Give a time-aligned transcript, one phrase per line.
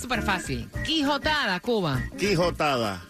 [0.00, 0.68] súper fácil.
[0.84, 2.02] Quijotada, Cuba.
[2.18, 3.00] Quijotada.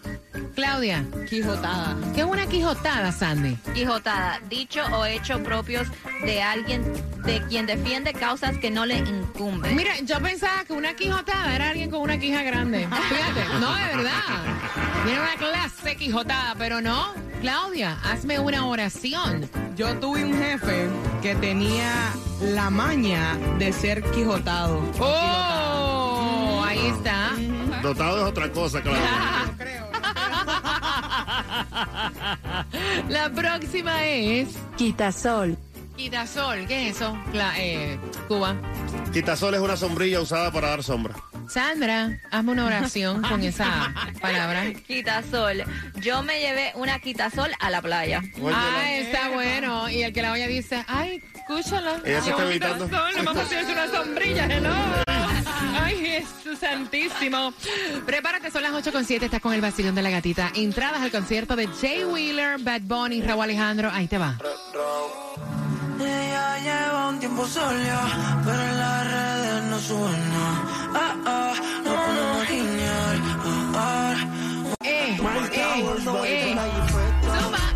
[0.53, 1.03] Claudia.
[1.27, 1.97] Quijotada.
[2.13, 3.55] ¿Qué es una quijotada, Sandy?
[3.73, 5.87] Quijotada, dicho o hecho propios
[6.23, 6.83] de alguien
[7.25, 9.75] de quien defiende causas que no le incumben.
[9.75, 12.87] Mira, yo pensaba que una quijotada era alguien con una quija grande.
[12.87, 14.43] Fíjate, no, de verdad.
[15.03, 17.15] Tiene una clase quijotada, pero no.
[17.41, 19.49] Claudia, hazme una oración.
[19.75, 20.87] Yo tuve un jefe
[21.23, 24.83] que tenía la maña de ser quijotado.
[24.99, 25.61] ¡Oh!
[25.61, 25.70] Ahí
[27.01, 27.81] está.
[27.81, 28.99] Dotado es otra cosa, claro.
[33.09, 35.57] La próxima es Quitasol.
[35.95, 36.65] quitasol.
[36.67, 37.17] ¿Qué es eso?
[37.57, 38.55] Eh, Cuba.
[39.13, 41.15] Quitasol es una sombrilla usada para dar sombra.
[41.47, 44.71] Sandra, hazme una oración con esa palabra.
[44.87, 45.63] Quitasol.
[45.95, 48.21] Yo me llevé una quitasol a la playa.
[48.53, 49.89] Ah, está bueno.
[49.89, 52.01] Y el que la oye dice, ay, escúchala.
[52.05, 52.87] Ella se está evitando.
[52.87, 55.20] Vamos a una sombrilla, hello.
[55.81, 57.53] Ay, Jesús santísimo.
[58.05, 60.51] Prepárate, son las 8 con 7, estás con el vacilón de la gatita.
[60.55, 63.89] Entradas al concierto de Jay Wheeler, Bad Bunny, Raúl Alejandro.
[63.91, 64.37] Ahí te va.
[65.99, 70.63] Ella lleva un tiempo sola, pero en las redes no suena.
[70.93, 73.17] Ah, ah, no podemos guiñar.
[73.75, 74.15] Ah, ah.
[74.83, 75.95] Eh, eh, eh.
[76.03, 76.27] Zumba.
[76.27, 76.55] Eh.
[76.55, 77.71] Este.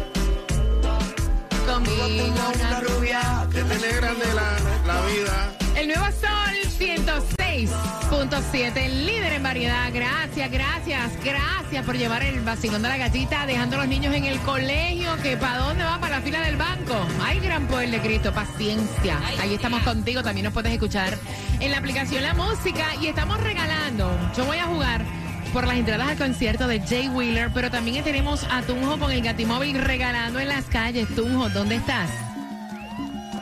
[1.71, 2.05] Conmigo
[2.53, 5.53] una rubia que tiene grande la, la vida.
[5.75, 7.34] El nuevo Sol 106.
[7.63, 9.89] 6.7, líder en variedad.
[9.93, 14.25] Gracias, gracias, gracias por llevar el vacilón de la gatita, dejando a los niños en
[14.25, 16.93] el colegio, que para dónde van, para la fila del banco.
[17.23, 19.19] Ay, gran poder de Cristo, paciencia.
[19.39, 21.17] Ahí estamos contigo, también nos puedes escuchar
[21.61, 24.11] en la aplicación La Música y estamos regalando.
[24.35, 25.05] Yo voy a jugar
[25.53, 29.21] por las entradas al concierto de Jay Wheeler, pero también tenemos a Tunjo con el
[29.21, 31.07] Gatimóvil regalando en las calles.
[31.15, 32.34] Tunjo, ¿dónde estás?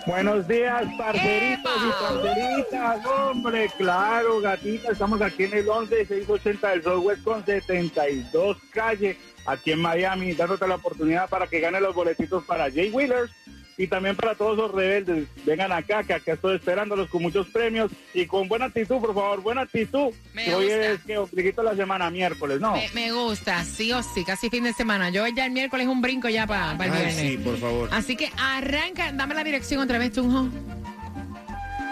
[0.05, 1.87] Buenos días, parceritos ¡Epa!
[1.87, 3.05] y parceritas.
[3.05, 4.91] Hombre, claro, gatita.
[4.91, 10.75] Estamos aquí en el 11680 del Southwest con 72 calle, aquí en Miami, dándote la
[10.75, 13.31] oportunidad para que gane los boletitos para Jay Wheelers
[13.77, 15.27] y también para todos los rebeldes.
[15.45, 19.41] Vengan acá, que acá estoy esperándolos con muchos premios y con buena actitud, por favor,
[19.41, 20.13] buena actitud.
[20.33, 20.85] Me que hoy gusta.
[20.91, 22.73] es que ombliguito la semana, miércoles, ¿no?
[22.73, 25.09] Me, me gusta, sí o sí, casi fin de semana.
[25.09, 27.15] Yo ya el miércoles un brinco ya para el Ay, viernes.
[27.15, 27.89] sí, por favor.
[27.91, 30.49] Así que arranca, dame la dirección otra vez, Tunjo.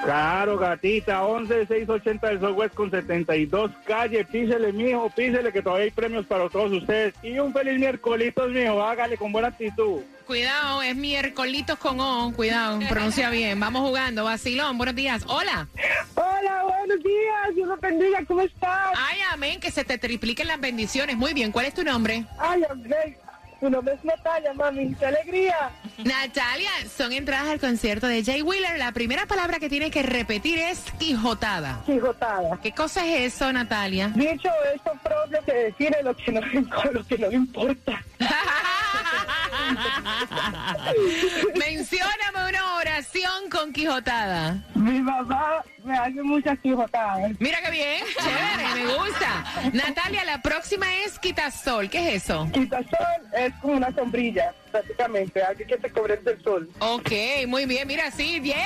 [0.04, 4.26] Claro, gatita, 11680 del Southwest con 72 calle.
[4.26, 7.14] Písele, mijo, písele que todavía hay premios para todos ustedes.
[7.22, 8.84] Y un feliz miércolitos, mijo.
[8.84, 10.02] Hágale con buena actitud.
[10.26, 13.60] Cuidado, es miércolitos con O, cuidado, pronuncia bien.
[13.60, 15.24] Vamos jugando, vacilón, buenos días.
[15.28, 15.68] Hola.
[16.16, 17.56] Hola, buenos días.
[17.56, 18.24] Dios los bendiga.
[18.26, 18.92] ¿Cómo estás?
[18.96, 21.18] Ay, amén, que se te tripliquen las bendiciones.
[21.18, 22.26] Muy bien, ¿cuál es tu nombre?
[22.40, 23.18] Ay, amén.
[23.62, 24.96] Tu nombre es Natalia, mami.
[24.96, 25.70] ¡Qué alegría!
[26.04, 28.80] Natalia, son entradas al concierto de Jay Wheeler.
[28.80, 31.80] La primera palabra que tienes que repetir es quijotada.
[31.86, 32.60] Quijotada.
[32.64, 34.08] ¿Qué cosa es eso, Natalia?
[34.16, 36.42] Dicho esto propio que define lo que no,
[36.92, 38.04] lo que no importa.
[41.58, 44.58] Mencióname una oración con quijotada.
[44.76, 47.32] Mi mamá me hace muchas quijotadas.
[47.40, 49.44] Mira qué bien, chévere, me gusta.
[49.74, 51.90] Natalia, la próxima es quitasol.
[51.90, 52.48] ¿Qué es eso?
[52.54, 55.42] Quitasol es como una sombrilla, prácticamente.
[55.44, 56.70] Alguien que te cobre del sol.
[56.80, 57.12] Ok,
[57.48, 58.58] muy bien, mira, sí, bien.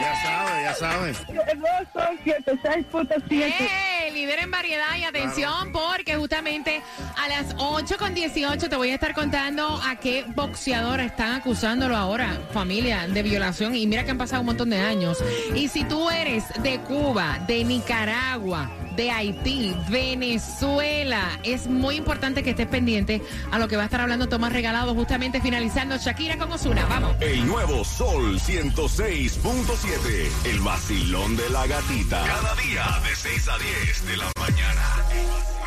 [0.00, 1.12] Ya sabe, ya sabe.
[1.52, 3.95] El nuevo sol 106.7.
[4.16, 6.80] Líder en variedad y atención porque justamente
[7.18, 11.94] a las 8 con 18 te voy a estar contando a qué boxeadora están acusándolo
[11.94, 13.74] ahora, familia, de violación.
[13.74, 15.18] Y mira que han pasado un montón de años.
[15.54, 21.38] Y si tú eres de Cuba, de Nicaragua, de Haití, Venezuela.
[21.42, 24.94] Es muy importante que estés pendiente a lo que va a estar hablando Tomás Regalado,
[24.94, 26.86] justamente finalizando Shakira con Osuna.
[26.86, 27.16] Vamos.
[27.20, 30.50] El nuevo Sol 106.7.
[30.50, 32.24] El vacilón de la gatita.
[32.24, 35.65] Cada día de 6 a 10 de la mañana.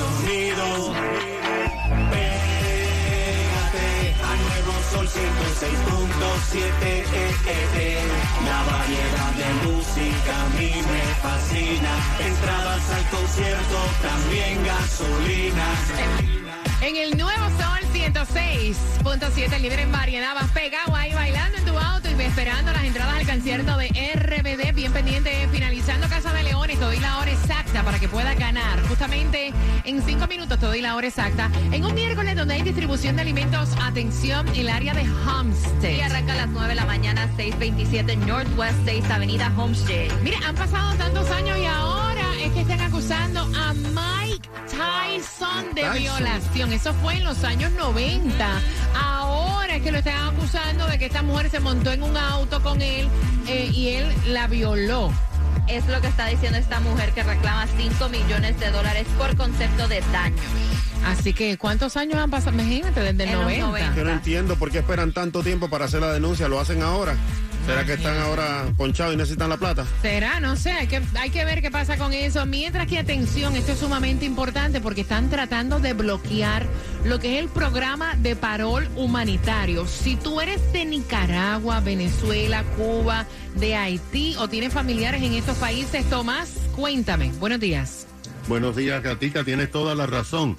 [0.00, 0.64] Sonido.
[2.10, 3.88] Pégate
[4.30, 6.56] al nuevo sol 106.7.
[6.56, 8.02] eh, eh, eh.
[8.46, 11.92] La variedad de música a mí me fascina.
[12.30, 15.66] Entradas al concierto, también gasolina.
[16.80, 21.74] En el nuevo Sol 106.7, el líder en variedad, vas pegado ahí bailando en tu
[22.30, 24.72] esperando las entradas al concierto de RBD.
[24.72, 28.80] Bien pendiente, finalizando Casa de Leones, te doy la hora exacta para que puedas ganar.
[28.86, 29.52] Justamente
[29.84, 31.50] en cinco minutos te doy la hora exacta.
[31.72, 35.96] En un miércoles donde hay distribución de alimentos, atención, el área de Homestead.
[35.96, 40.12] Y arranca a las 9 de la mañana, 627 Northwest 6 Avenida Homestead.
[40.22, 42.09] Mire, han pasado tantos años y ahora
[42.50, 45.98] es que están acusando a Mike Tyson de Tyson.
[45.98, 46.72] violación.
[46.72, 48.60] Eso fue en los años 90.
[48.94, 52.62] Ahora es que lo están acusando de que esta mujer se montó en un auto
[52.62, 53.08] con él
[53.46, 55.12] eh, y él la violó.
[55.68, 59.86] Es lo que está diciendo esta mujer que reclama 5 millones de dólares por concepto
[59.86, 60.42] de daño.
[61.06, 62.52] Así que, ¿cuántos años han pasado?
[62.52, 63.66] Imagínate, desde el En los 90.
[63.66, 63.94] 90.
[63.96, 66.48] Yo no entiendo por qué esperan tanto tiempo para hacer la denuncia.
[66.48, 67.14] Lo hacen ahora.
[67.66, 69.86] ¿Será que están ahora ponchados y necesitan la plata?
[70.02, 72.44] Será, no sé, hay que, hay que ver qué pasa con eso.
[72.46, 76.66] Mientras que, atención, esto es sumamente importante porque están tratando de bloquear
[77.04, 79.86] lo que es el programa de parol humanitario.
[79.86, 83.26] Si tú eres de Nicaragua, Venezuela, Cuba,
[83.56, 87.32] de Haití o tienes familiares en estos países, Tomás, cuéntame.
[87.38, 88.06] Buenos días.
[88.48, 89.44] Buenos días, Gatica.
[89.44, 90.56] Tienes toda la razón,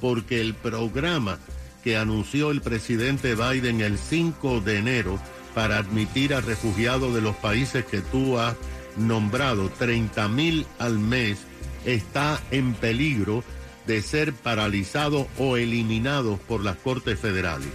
[0.00, 1.38] porque el programa
[1.82, 5.18] que anunció el presidente Biden el 5 de enero
[5.54, 8.56] para admitir a refugiados de los países que tú has
[8.96, 11.38] nombrado, 30 mil al mes,
[11.84, 13.42] está en peligro
[13.86, 17.68] de ser paralizado o eliminado por las Cortes Federales.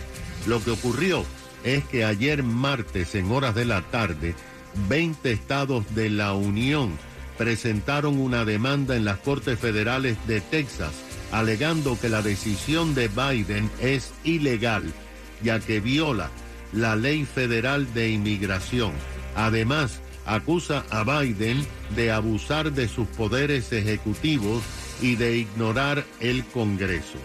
[0.45, 1.25] Lo que ocurrió
[1.63, 4.35] es que ayer martes, en horas de la tarde,
[4.87, 6.91] 20 estados de la Unión
[7.37, 10.91] presentaron una demanda en las Cortes Federales de Texas,
[11.31, 14.93] alegando que la decisión de Biden es ilegal,
[15.43, 16.31] ya que viola
[16.73, 18.91] la ley federal de inmigración.
[19.35, 21.65] Además, acusa a Biden
[21.95, 24.63] de abusar de sus poderes ejecutivos
[25.01, 27.17] y de ignorar el Congreso.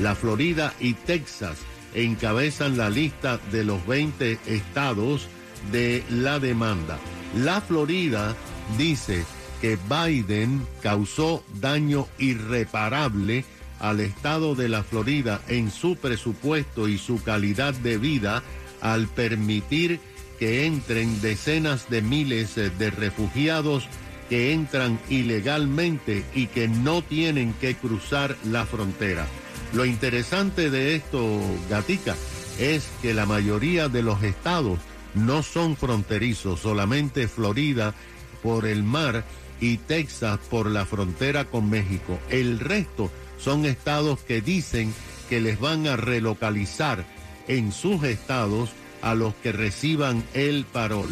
[0.00, 1.58] La Florida y Texas
[1.94, 5.28] encabezan la lista de los 20 estados
[5.72, 6.98] de la demanda.
[7.36, 8.34] La Florida
[8.76, 9.24] dice
[9.60, 13.44] que Biden causó daño irreparable
[13.80, 18.42] al estado de la Florida en su presupuesto y su calidad de vida
[18.80, 20.00] al permitir
[20.38, 23.88] que entren decenas de miles de refugiados
[24.28, 29.26] que entran ilegalmente y que no tienen que cruzar la frontera.
[29.72, 32.14] Lo interesante de esto, Gatica,
[32.58, 34.78] es que la mayoría de los estados
[35.14, 37.94] no son fronterizos, solamente Florida
[38.42, 39.24] por el mar
[39.60, 42.18] y Texas por la frontera con México.
[42.30, 44.94] El resto son estados que dicen
[45.28, 47.04] que les van a relocalizar
[47.48, 48.70] en sus estados
[49.02, 51.08] a los que reciban el parol.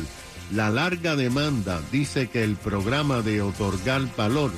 [0.52, 4.52] La larga demanda dice que el programa de otorgar valor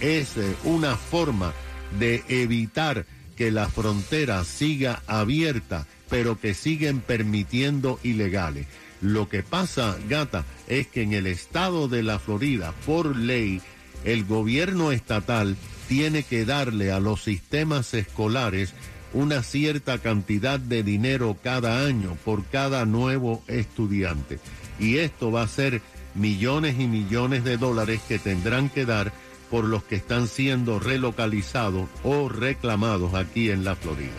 [0.00, 1.52] es eh, una forma
[1.98, 8.66] de evitar que la frontera siga abierta, pero que siguen permitiendo ilegales.
[9.00, 13.62] Lo que pasa, gata, es que en el estado de la Florida, por ley,
[14.04, 15.56] el gobierno estatal
[15.88, 18.74] tiene que darle a los sistemas escolares
[19.12, 24.38] una cierta cantidad de dinero cada año por cada nuevo estudiante.
[24.78, 25.82] Y esto va a ser
[26.14, 29.12] millones y millones de dólares que tendrán que dar
[29.50, 34.12] por los que están siendo relocalizados o reclamados aquí en la Florida.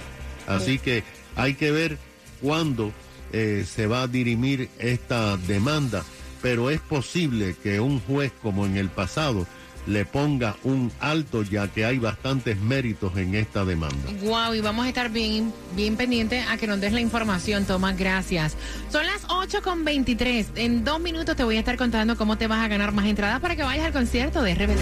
[0.47, 1.03] Así que
[1.35, 1.97] hay que ver
[2.41, 2.91] cuándo
[3.31, 6.03] eh, se va a dirimir esta demanda,
[6.41, 9.47] pero es posible que un juez como en el pasado
[9.87, 14.11] le ponga un alto ya que hay bastantes méritos en esta demanda.
[14.21, 17.97] Wow, y vamos a estar bien, bien pendientes a que nos des la información, Tomás.
[17.97, 18.55] Gracias.
[18.91, 20.47] Son las 8 con 23.
[20.55, 23.39] En dos minutos te voy a estar contando cómo te vas a ganar más entradas
[23.39, 24.81] para que vayas al concierto de RBD.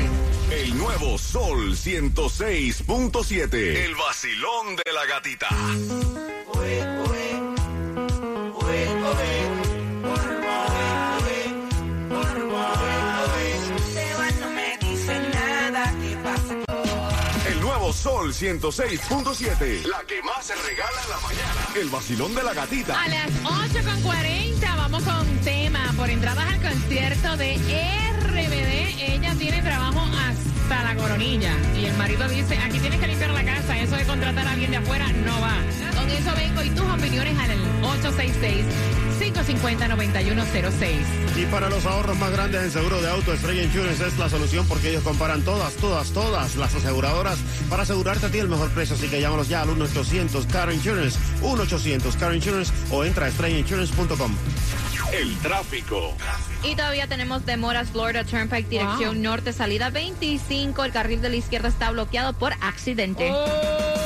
[0.52, 3.54] El nuevo Sol 106.7.
[3.54, 5.48] El vacilón de la gatita.
[18.02, 19.86] Sol 106.7.
[19.86, 21.68] La que más se regala en la mañana.
[21.76, 22.98] El vacilón de la gatita.
[22.98, 27.56] A las 8 con 40 vamos con tema por entradas al concierto de
[28.22, 29.02] RBD.
[29.02, 31.52] Ella tiene trabajo hasta la coronilla.
[31.76, 33.78] Y el marido dice, aquí tienes que limpiar la casa.
[33.78, 35.58] Eso de contratar a alguien de afuera no va.
[36.00, 37.50] Con eso vengo y tus opiniones al
[39.44, 41.38] 866-550-9106.
[41.38, 44.66] Y para los ahorros más grandes en seguro de auto, Estrella Insurance es la solución
[44.68, 48.96] porque ellos comparan todas, todas, todas las aseguradoras para asegurarte a ti el mejor precio.
[48.96, 54.36] Así que llámalos ya al 1-800-CAR Insurance, 1-800-CAR Insurance o entra a estrellainsurance.com.
[55.14, 56.14] El tráfico.
[56.64, 60.84] Y todavía tenemos demoras Florida Turnpike, dirección norte, salida 25.
[60.84, 63.30] El carril de la izquierda está bloqueado por accidente.
[63.30, 63.99] Yo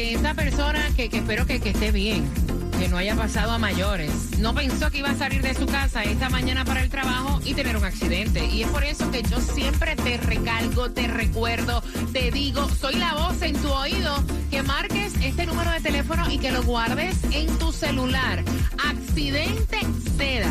[0.00, 2.24] que esa persona, que, que espero que, que esté bien,
[2.78, 6.02] que no haya pasado a mayores, no pensó que iba a salir de su casa
[6.04, 8.46] esta mañana para el trabajo y tener un accidente.
[8.46, 11.82] Y es por eso que yo siempre te recalco, te recuerdo,
[12.14, 16.38] te digo, soy la voz en tu oído, que marques este número de teléfono y
[16.38, 18.42] que lo guardes en tu celular.
[18.82, 19.80] Accidente
[20.16, 20.49] Seda.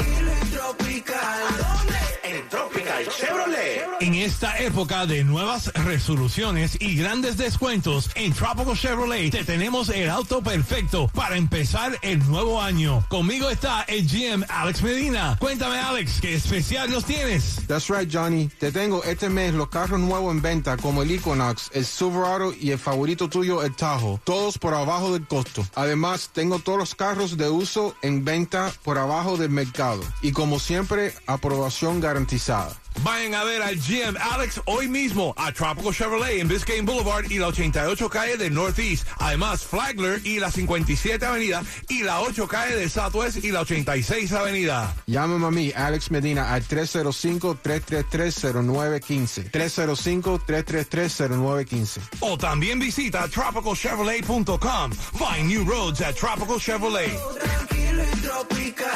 [2.23, 3.83] En Tropical Chevrolet.
[3.99, 10.09] En esta época de nuevas resoluciones y grandes descuentos, en Tropical Chevrolet te tenemos el
[10.09, 13.05] auto perfecto para empezar el nuevo año.
[13.09, 15.35] Conmigo está el GM Alex Medina.
[15.39, 17.61] Cuéntame, Alex, ¿qué especial nos tienes?
[17.67, 18.47] That's right, Johnny.
[18.59, 22.71] Te tengo este mes los carros nuevos en venta como el Equinox, el Silverado y
[22.71, 24.19] el favorito tuyo, el Tahoe.
[24.23, 25.65] Todos por abajo del costo.
[25.75, 30.01] Además, tengo todos los carros de uso en venta por abajo del mercado.
[30.21, 30.92] Y como siempre,
[31.27, 32.73] aprobación garantizada.
[33.01, 37.39] Vayan a ver al GM Alex hoy mismo a Tropical Chevrolet en Biscayne Boulevard y
[37.39, 39.07] la 88 calle del Northeast.
[39.17, 44.31] Además, Flagler y la 57 Avenida y la 8 calle del Southwest y la 86
[44.33, 44.93] Avenida.
[45.07, 49.49] Llámame a mí, Alex Medina, al 305-333-0915.
[49.49, 51.99] 305-333-0915.
[52.19, 54.91] O también visita tropicalchevrolet.com.
[54.91, 57.09] Find new roads at Tropical Chevrolet.
[57.39, 58.91] Tranquilo y tropical.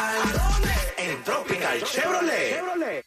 [0.96, 0.96] En
[1.83, 3.05] Chevrolet.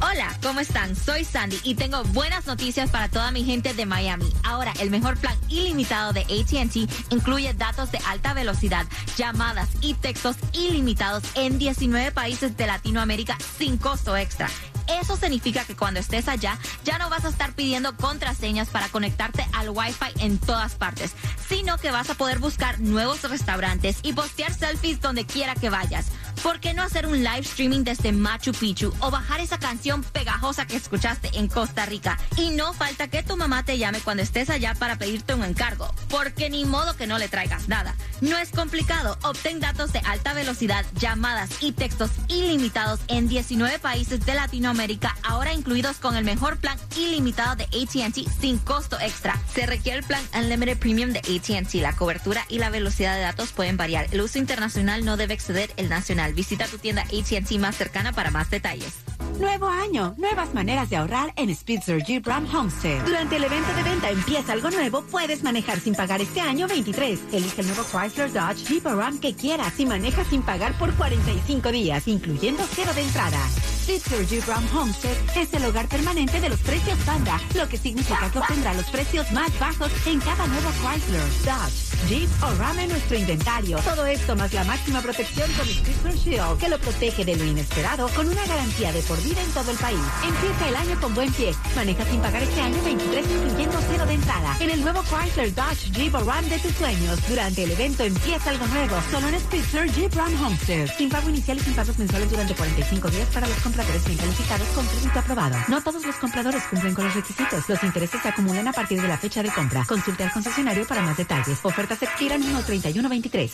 [0.00, 0.96] Hola, ¿cómo están?
[0.96, 4.30] Soy Sandy y tengo buenas noticias para toda mi gente de Miami.
[4.42, 8.84] Ahora, el mejor plan ilimitado de ATT incluye datos de alta velocidad,
[9.16, 14.48] llamadas y textos ilimitados en 19 países de Latinoamérica sin costo extra.
[14.88, 19.46] Eso significa que cuando estés allá ya no vas a estar pidiendo contraseñas para conectarte
[19.52, 21.12] al Wi-Fi en todas partes,
[21.48, 26.06] sino que vas a poder buscar nuevos restaurantes y postear selfies donde quiera que vayas.
[26.42, 30.66] ¿Por qué no hacer un live streaming desde Machu Picchu o bajar esa canción pegajosa
[30.66, 32.18] que escuchaste en Costa Rica?
[32.36, 35.88] Y no falta que tu mamá te llame cuando estés allá para pedirte un encargo,
[36.08, 37.94] porque ni modo que no le traigas nada.
[38.20, 44.26] No es complicado, obtén datos de alta velocidad, llamadas y textos ilimitados en 19 países
[44.26, 49.40] de Latinoamérica, ahora incluidos con el mejor plan ilimitado de ATT sin costo extra.
[49.54, 51.74] Se requiere el plan Unlimited Premium de ATT.
[51.74, 54.08] La cobertura y la velocidad de datos pueden variar.
[54.10, 56.31] El uso internacional no debe exceder el nacional.
[56.34, 58.94] Visita tu tienda ATT más cercana para más detalles.
[59.38, 63.04] Nuevo año, nuevas maneras de ahorrar en Spitzer Jeep Ram Homestead.
[63.04, 67.20] Durante el evento de venta Empieza algo nuevo, puedes manejar sin pagar este año 23.
[67.32, 71.72] Elige el nuevo Chrysler Dodge Jeep Ram que quieras y maneja sin pagar por 45
[71.72, 73.38] días, incluyendo cero de entrada.
[73.84, 78.38] Jeep Ram Homestead es el hogar permanente de los precios banda, lo que significa que
[78.38, 83.18] obtendrá los precios más bajos en cada nuevo Chrysler, Dodge, Jeep o Ram en nuestro
[83.18, 83.78] inventario.
[83.78, 88.08] Todo esto más la máxima protección con Spitzer Shield, que lo protege de lo inesperado
[88.10, 89.98] con una garantía de por vida en todo el país.
[90.24, 91.52] Empieza el año con buen pie.
[91.74, 94.56] Maneja sin pagar este año 23 incluyendo cero de entrada.
[94.60, 97.18] En el nuevo Chrysler Dodge Jeep o Ram de tus sueños.
[97.28, 98.96] Durante el evento empieza algo nuevo.
[99.10, 100.88] Solo en Spitzer Jeep Ram Homestead.
[100.96, 104.68] Sin pago inicial y sin pagos mensuales durante 45 días para los compradores bien calificados
[104.68, 105.56] con crédito aprobado.
[105.68, 107.66] No todos los compradores cumplen con los requisitos.
[107.70, 109.84] Los intereses se acumulan a partir de la fecha de compra.
[109.86, 111.58] Consulte al concesionario para más detalles.
[111.62, 113.50] Ofertas expiran 1-31-23.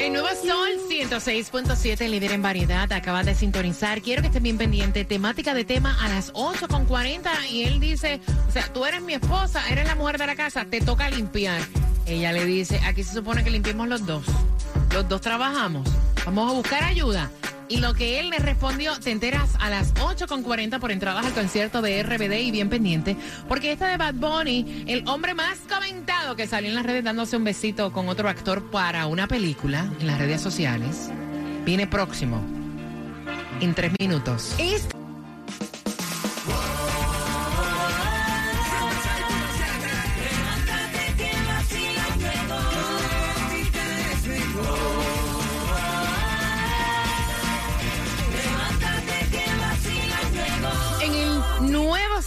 [0.00, 4.02] El nuevo Sol 106.7, líder en variedad, acabas de sintonizar.
[4.02, 5.06] Quiero que estén bien pendientes.
[5.06, 9.62] Temática de tema a las 8.40 y él dice, o sea, tú eres mi esposa,
[9.70, 11.60] eres la mujer de la casa, te toca limpiar.
[12.06, 14.24] Ella le dice, aquí se supone que limpiemos los dos.
[14.94, 15.88] Los dos trabajamos.
[16.24, 17.28] Vamos a buscar ayuda.
[17.68, 21.82] Y lo que él le respondió, te enteras a las 8.40 por entradas al concierto
[21.82, 23.16] de RBD y bien pendiente,
[23.48, 27.36] porque esta de Bad Bunny, el hombre más comentado que salió en las redes dándose
[27.36, 31.10] un besito con otro actor para una película en las redes sociales,
[31.64, 32.40] viene próximo,
[33.60, 34.54] en tres minutos.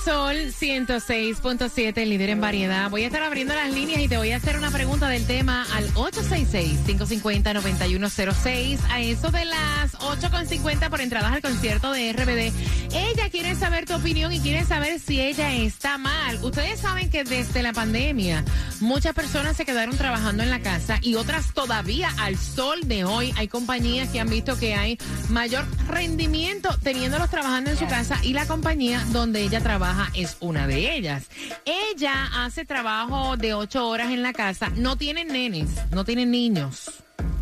[0.07, 2.89] Sol 106.7, líder en variedad.
[2.89, 5.67] Voy a estar abriendo las líneas y te voy a hacer una pregunta del tema
[5.73, 8.79] al 866-550-9106.
[8.89, 12.53] A eso de las 8.50 por entradas al concierto de RBD.
[12.95, 16.41] Ella quiere saber tu opinión y quiere saber si ella está mal.
[16.41, 18.45] Ustedes saben que desde la pandemia
[18.79, 23.33] muchas personas se quedaron trabajando en la casa y otras todavía al sol de hoy.
[23.35, 28.31] Hay compañías que han visto que hay mayor rendimiento teniéndolos trabajando en su casa y
[28.31, 31.27] la compañía donde ella trabaja es una de ellas.
[31.65, 36.91] Ella hace trabajo de ocho horas en la casa, no tiene nenes, no tiene niños.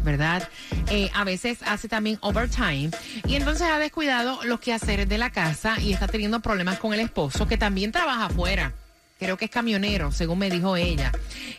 [0.04, 0.48] ¿Verdad?
[0.92, 2.92] Eh, a veces hace también overtime
[3.26, 7.00] y entonces ha descuidado los quehaceres de la casa y está teniendo problemas con el
[7.00, 8.72] esposo que también trabaja afuera
[9.18, 11.12] creo que es camionero, según me dijo ella.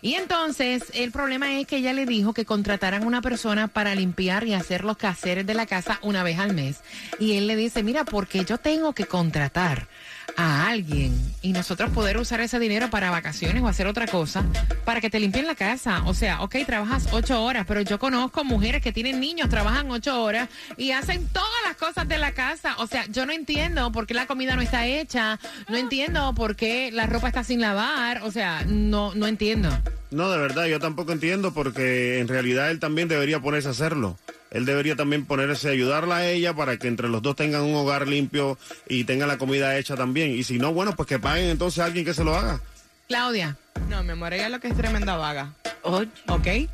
[0.02, 4.46] Y entonces el problema es que ella le dijo que contrataran una persona para limpiar
[4.46, 6.80] y hacer los quehaceres de la casa una vez al mes.
[7.18, 9.88] Y él le dice, mira, porque yo tengo que contratar
[10.36, 14.44] a alguien y nosotros poder usar ese dinero para vacaciones o hacer otra cosa
[14.84, 16.02] para que te limpien la casa.
[16.06, 20.22] O sea, ok, trabajas ocho horas, pero yo conozco mujeres que tienen niños, trabajan ocho
[20.22, 22.76] horas y hacen todas las cosas de la casa.
[22.78, 26.56] O sea, yo no entiendo por qué la comida no está hecha, no entiendo por
[26.56, 29.70] qué la ropa está sin lavar, o sea, no, no entiendo.
[30.10, 34.16] No, de verdad, yo tampoco entiendo porque en realidad él también debería ponerse a hacerlo.
[34.50, 37.74] Él debería también ponerse a ayudarla a ella para que entre los dos tengan un
[37.74, 40.30] hogar limpio y tengan la comida hecha también.
[40.30, 42.60] Y si no, bueno, pues que paguen entonces a alguien que se lo haga.
[43.08, 43.56] Claudia.
[43.88, 45.52] No, mi amor, ella lo que es tremenda vaga.
[45.82, 46.68] ¿Ok?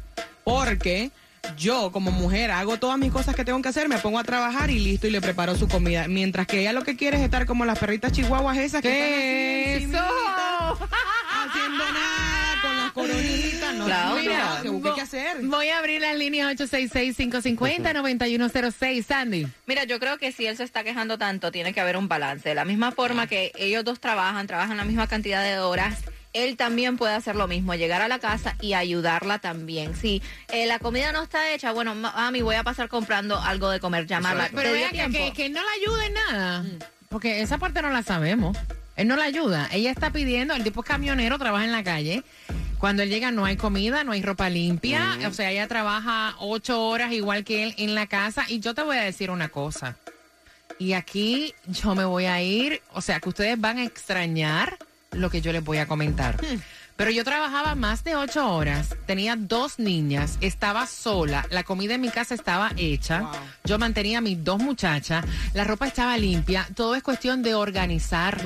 [0.45, 1.11] Porque
[1.57, 4.71] yo como mujer hago todas mis cosas que tengo que hacer, me pongo a trabajar
[4.71, 6.07] y listo y le preparo su comida.
[6.09, 9.77] Mientras que ella lo que quiere es estar como las perritas chihuahuas esas que ¿Qué
[9.85, 12.39] están así, encimita, haciendo nada.
[13.83, 15.39] No, Claudia, no, que busque qué hacer.
[15.43, 19.05] Voy a abrir las líneas 866-550-9106.
[19.05, 19.47] Sandy.
[19.67, 22.49] Mira, yo creo que si él se está quejando tanto, tiene que haber un balance.
[22.49, 25.99] De la misma forma que ellos dos trabajan, trabajan la misma cantidad de horas,
[26.33, 29.95] él también puede hacer lo mismo, llegar a la casa y ayudarla también.
[29.97, 33.81] Si eh, la comida no está hecha, bueno, mami, voy a pasar comprando algo de
[33.81, 34.49] comer, llamarla.
[34.51, 36.65] Pero ¿Te dio vea que, que, que no la ayude en nada.
[37.09, 38.57] Porque esa parte no la sabemos.
[38.97, 39.69] Él no la ayuda.
[39.73, 42.23] Ella está pidiendo, el tipo es camionero, trabaja en la calle.
[42.83, 46.85] Cuando él llega no hay comida, no hay ropa limpia, o sea, ella trabaja ocho
[46.85, 49.95] horas igual que él en la casa y yo te voy a decir una cosa.
[50.81, 54.79] Y aquí yo me voy a ir, o sea, que ustedes van a extrañar
[55.13, 56.37] lo que yo les voy a comentar.
[56.97, 62.01] Pero yo trabajaba más de ocho horas, tenía dos niñas, estaba sola, la comida en
[62.01, 63.31] mi casa estaba hecha,
[63.63, 68.41] yo mantenía a mis dos muchachas, la ropa estaba limpia, todo es cuestión de organizar.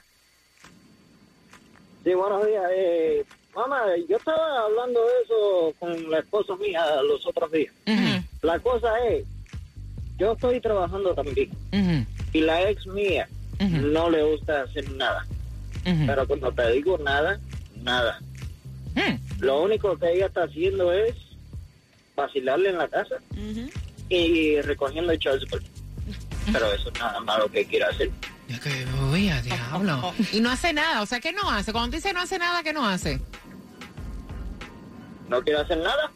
[2.04, 2.64] Sí, buenos días.
[2.76, 7.74] Eh, mamá, yo estaba hablando de eso con la esposa mía los otros días.
[8.42, 9.26] La cosa es,
[10.18, 11.50] yo estoy trabajando también
[12.34, 13.28] y la ex mía
[13.60, 15.26] no le gusta hacer nada.
[15.84, 17.40] Pero cuando te digo nada,
[17.82, 18.20] nada.
[19.40, 21.16] Lo único que ella está haciendo es
[22.16, 23.16] vacilarle en la casa
[24.10, 25.20] y recogiendo el.
[26.52, 28.12] Pero eso es nada malo que quiera hacer.
[29.12, 30.14] Uy, a diablo.
[30.32, 31.74] Y no hace nada, o sea, ¿qué no hace?
[31.74, 33.20] Cuando dice no hace nada, ¿qué no hace?
[35.30, 36.12] ¿No quiere hacer nada?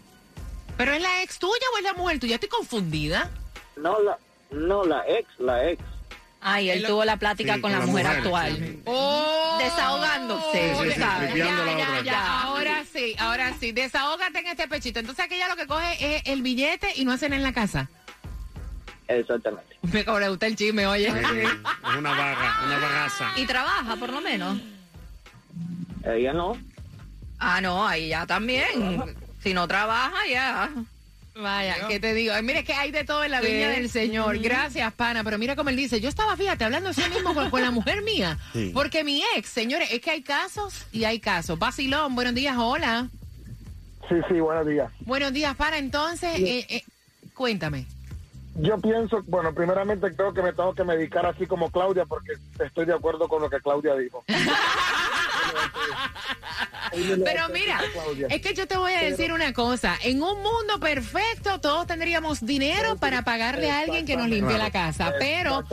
[0.78, 2.36] ¿Pero es la ex tuya o es la mujer tuya?
[2.36, 3.30] Estoy confundida.
[3.76, 4.17] No, la,
[4.52, 5.82] no, la ex, la ex.
[6.41, 8.78] Ay, él tuvo la plática Sí, con, con la, la mujer, mujer, actual.
[8.86, 9.58] Oh.
[9.60, 10.74] Desahogándose.
[10.89, 11.36] Ya, ¿sabes?
[11.36, 12.41] ya, ya, ya.
[12.43, 13.74] Ahora sí, ahora sí.
[13.74, 15.00] Desahógate en este pechito.
[15.00, 17.89] Entonces aquella lo que coge es el billete y no hacen en la casa.
[19.10, 19.76] Exactamente.
[19.91, 21.08] Me como le gusta el chisme, oye.
[21.08, 21.13] Es
[21.98, 23.32] una vaga, una bagaza.
[23.36, 24.60] Y trabaja, por lo menos.
[26.06, 26.58] Ella no.
[27.39, 29.15] Ah, no, ahí ya también.
[29.41, 30.69] Si no trabaja, ya.
[31.36, 32.34] Vaya, ¿qué te digo?
[32.34, 34.39] Ay, Mira, es que hay de todo en la viña del Señor.
[34.39, 35.23] Gracias, pana.
[35.23, 38.02] Pero mira cómo él dice, yo estaba, fíjate, hablando así mismo con, con la mujer
[38.02, 38.38] mía.
[38.52, 38.71] Sí.
[38.73, 41.58] Porque mi ex, señores, es que hay casos y hay casos.
[41.58, 43.08] Basilón, buenos días, hola.
[44.10, 44.91] Sí, sí, buenos días.
[45.02, 45.78] Buenos días, pana.
[45.78, 46.84] Entonces, eh, eh,
[47.34, 47.86] cuéntame.
[48.56, 52.86] Yo pienso, bueno, primeramente creo que me tengo que medicar así como Claudia porque estoy
[52.86, 54.25] de acuerdo con lo que Claudia dijo.
[57.24, 57.80] Pero mira,
[58.30, 59.96] es que yo te voy a decir una cosa.
[60.04, 64.72] En un mundo perfecto, todos tendríamos dinero para pagarle a alguien que nos limpie la
[64.72, 65.14] casa.
[65.20, 65.64] Pero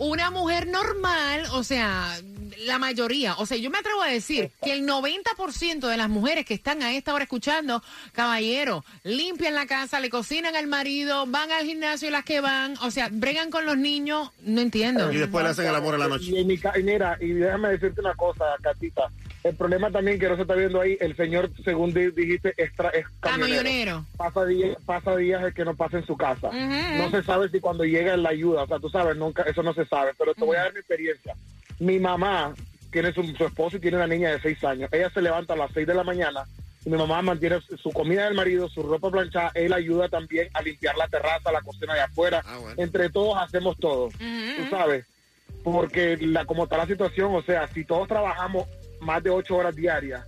[0.00, 2.16] una mujer normal, o sea,
[2.60, 6.44] la mayoría, o sea, yo me atrevo a decir que el 90% de las mujeres
[6.46, 11.50] que están a esta hora escuchando, caballero, limpian la casa, le cocinan al marido, van
[11.52, 15.12] al gimnasio las que van, o sea, bregan con los niños, no entiendo.
[15.12, 16.26] Y después le hacen el amor a la noche.
[16.30, 19.02] Y, mi y mira, y déjame decirte una cosa, Catita.
[19.42, 22.72] El problema también que no se está viendo ahí, el señor, según di- dijiste, es,
[22.72, 23.56] tra- es camionero.
[23.62, 24.06] Camionero.
[24.16, 26.48] Pasa días, pasa días el que no pasa en su casa.
[26.50, 29.74] No se sabe si cuando llega la ayuda, o sea, tú sabes, nunca, eso no
[29.74, 30.12] se sabe.
[30.16, 31.34] Pero te voy a dar mi experiencia.
[31.78, 32.54] Mi mamá
[32.90, 34.88] tiene su, su esposo y tiene una niña de seis años.
[34.92, 36.44] Ella se levanta a las seis de la mañana
[36.84, 39.50] y mi mamá mantiene su- su comida del marido, su ropa planchada.
[39.54, 42.42] Él ayuda también a limpiar la terraza, la cocina de afuera.
[42.76, 44.08] Entre todos hacemos todo.
[44.10, 45.04] Tú sabes,
[45.62, 48.66] porque la, como está la situación, o sea, si todos trabajamos
[49.00, 50.24] más de ocho horas diarias,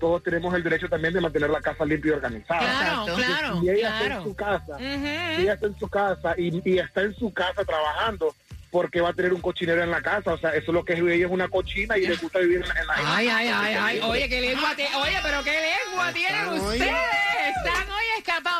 [0.00, 2.60] todos tenemos el derecho también de mantener la casa limpia y organizada.
[2.60, 4.78] Claro, Entonces, claro, Si ella está en su casa,
[5.36, 8.34] si ella está en su casa y, y está en su casa trabajando,
[8.70, 10.34] porque va a tener un cochinero en la casa?
[10.34, 12.56] O sea, eso es lo que es, ella es una cochina y le gusta vivir
[12.58, 14.00] en, en la Ay, ay, ay, ay.
[14.02, 14.94] Oye, qué lengua tiene.
[14.96, 16.80] Oye, pero qué lengua tienen ustedes.
[16.80, 17.90] Están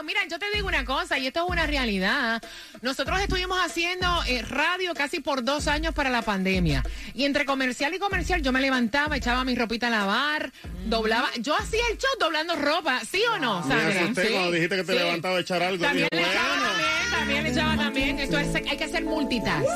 [0.04, 2.42] Mira, yo te digo una cosa, y esto es una realidad.
[2.82, 6.82] Nosotros estuvimos haciendo eh, radio casi por dos años para la pandemia.
[7.14, 10.52] Y entre comercial y comercial, yo me levantaba, echaba mi ropita a lavar,
[10.86, 11.28] doblaba.
[11.38, 14.02] Yo hacía el show doblando ropa, ¿sí o no, Me Sandra?
[14.04, 14.98] asusté Sí, cuando dijiste que te sí.
[14.98, 15.84] levantaba a echar algo.
[15.84, 16.66] También Dije, le echaba bueno.
[16.68, 18.18] también, también le echaba también.
[18.18, 19.66] Esto es, hay que hacer multitask.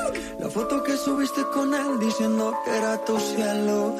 [0.40, 3.96] La foto que subiste con él diciendo que era tu cielo.